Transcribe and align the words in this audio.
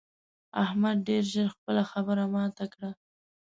احمد 0.63 0.97
ډېر 1.07 1.23
ژر 1.33 1.47
خپله 1.55 1.83
خبره 1.91 2.23
ماته 2.33 2.65
کړه. 2.73 2.89